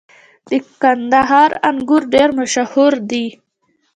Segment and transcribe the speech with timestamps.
[0.49, 0.51] •د
[0.81, 3.25] کندهار انګور ډېر مشهور دي.